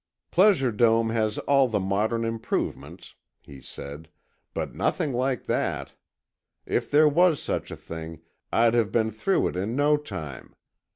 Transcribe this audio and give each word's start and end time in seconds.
"Pleasure 0.31 0.71
Dome 0.71 1.11
has 1.11 1.37
all 1.37 1.67
the 1.67 1.79
modern 1.79 2.25
improvements," 2.25 3.13
he 3.43 3.61
said, 3.61 4.09
"but 4.51 4.73
nothing 4.73 5.13
like 5.13 5.45
that. 5.45 5.93
If 6.65 6.89
there 6.89 7.07
was 7.07 7.39
such 7.39 7.69
a 7.69 7.77
thing, 7.77 8.21
I'd 8.51 8.73
have 8.73 8.91
been 8.91 9.11
through 9.11 9.49
it 9.49 9.55
in 9.55 9.75
no 9.75 9.97
time. 9.97 10.55